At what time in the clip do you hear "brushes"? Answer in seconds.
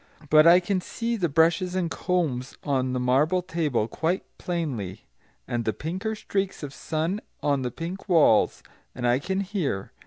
1.29-1.75